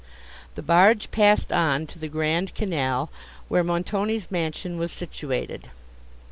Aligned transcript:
The 0.55 0.63
barge 0.63 1.11
passed 1.11 1.51
on 1.51 1.85
to 1.85 1.99
the 1.99 2.07
grand 2.07 2.55
canal, 2.55 3.11
where 3.49 3.63
Montoni's 3.63 4.31
mansion 4.31 4.79
was 4.79 4.91
situated. 4.91 5.69